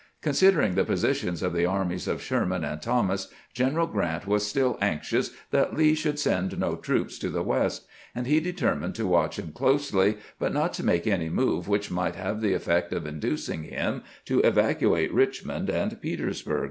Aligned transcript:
Considering 0.23 0.73
the 0.73 0.83
positions 0.83 1.43
of 1.43 1.53
the 1.53 1.63
armies 1.63 2.07
of 2.07 2.23
Sherman 2.23 2.63
and 2.63 2.81
Thomas, 2.81 3.27
General 3.53 3.85
Grant 3.85 4.25
was 4.25 4.47
still 4.47 4.79
anxious 4.81 5.29
that 5.51 5.77
Lee 5.77 5.93
should 5.93 6.17
send 6.17 6.57
no 6.57 6.75
troops 6.75 7.19
to 7.19 7.29
the 7.29 7.43
"West; 7.43 7.85
and 8.15 8.25
he 8.25 8.39
determined 8.39 8.95
to 8.95 9.05
watch 9.05 9.37
him 9.37 9.51
closely, 9.51 10.17
but 10.39 10.51
not 10.55 10.73
to 10.73 10.83
make 10.83 11.05
any 11.05 11.29
move 11.29 11.67
which 11.67 11.91
might 11.91 12.15
have 12.15 12.41
the 12.41 12.55
effect 12.55 12.91
of 12.93 13.05
inducing 13.05 13.61
him 13.65 14.01
to 14.25 14.39
evacuate 14.39 15.13
Rich 15.13 15.45
mond 15.45 15.69
and 15.69 16.01
Petersburg. 16.01 16.59